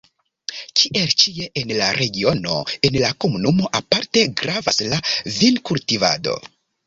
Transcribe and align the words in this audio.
Kiel 0.79 1.11
ĉie 1.23 1.43
en 1.61 1.73
la 1.81 1.89
regiono, 1.97 2.55
en 2.89 2.97
la 3.03 3.11
komunumo 3.25 3.69
aparte 3.81 4.23
gravas 4.41 4.83
la 4.95 4.99
vinkultivado. 5.35 6.35